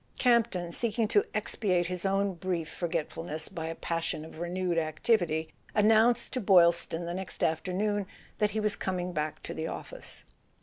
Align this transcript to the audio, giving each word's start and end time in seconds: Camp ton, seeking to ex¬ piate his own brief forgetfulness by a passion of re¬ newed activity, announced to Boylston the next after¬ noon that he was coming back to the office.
Camp 0.17 0.49
ton, 0.49 0.71
seeking 0.71 1.07
to 1.09 1.21
ex¬ 1.35 1.55
piate 1.59 1.85
his 1.85 2.07
own 2.07 2.33
brief 2.33 2.67
forgetfulness 2.67 3.47
by 3.49 3.67
a 3.67 3.75
passion 3.75 4.25
of 4.25 4.33
re¬ 4.37 4.49
newed 4.49 4.79
activity, 4.79 5.49
announced 5.75 6.33
to 6.33 6.41
Boylston 6.41 7.05
the 7.05 7.13
next 7.13 7.41
after¬ 7.41 7.71
noon 7.75 8.07
that 8.39 8.49
he 8.49 8.59
was 8.59 8.75
coming 8.75 9.13
back 9.13 9.43
to 9.43 9.53
the 9.53 9.67
office. 9.67 10.25